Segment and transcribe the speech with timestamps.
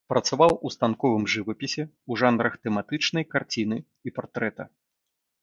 [0.11, 4.63] Працаваў у станковым жывапісе ў жанрах тэматычнай карціны і партрэта.